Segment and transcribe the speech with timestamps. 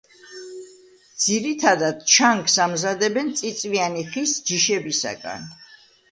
[1.25, 5.45] ძირითადად, ჩანგს ამზადებენ წიწვიანი ხის ჯიშებისაგან.